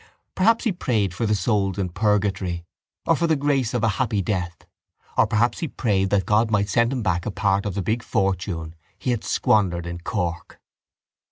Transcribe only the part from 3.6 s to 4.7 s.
of a happy death